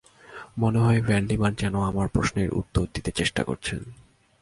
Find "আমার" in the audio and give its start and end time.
1.81-2.07